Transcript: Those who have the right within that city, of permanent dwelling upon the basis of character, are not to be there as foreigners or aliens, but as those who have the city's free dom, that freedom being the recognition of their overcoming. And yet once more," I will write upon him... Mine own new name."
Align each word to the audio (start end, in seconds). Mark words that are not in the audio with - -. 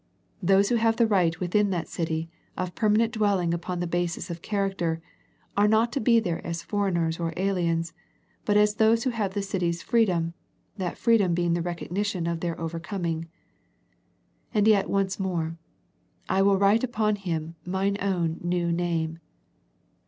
Those 0.41 0.69
who 0.69 0.77
have 0.77 0.95
the 0.95 1.05
right 1.05 1.39
within 1.39 1.69
that 1.69 1.87
city, 1.87 2.27
of 2.57 2.73
permanent 2.73 3.11
dwelling 3.13 3.53
upon 3.53 3.79
the 3.81 3.85
basis 3.85 4.31
of 4.31 4.41
character, 4.41 4.99
are 5.55 5.67
not 5.67 5.91
to 5.91 5.99
be 5.99 6.19
there 6.19 6.43
as 6.43 6.63
foreigners 6.63 7.19
or 7.19 7.35
aliens, 7.37 7.93
but 8.43 8.57
as 8.57 8.73
those 8.73 9.03
who 9.03 9.11
have 9.11 9.35
the 9.35 9.43
city's 9.43 9.83
free 9.83 10.05
dom, 10.05 10.33
that 10.75 10.97
freedom 10.97 11.35
being 11.35 11.53
the 11.53 11.61
recognition 11.61 12.25
of 12.25 12.39
their 12.39 12.59
overcoming. 12.59 13.27
And 14.55 14.67
yet 14.67 14.89
once 14.89 15.19
more," 15.19 15.57
I 16.27 16.41
will 16.41 16.57
write 16.57 16.83
upon 16.83 17.17
him... 17.17 17.53
Mine 17.63 17.97
own 18.01 18.39
new 18.41 18.71
name." 18.71 19.19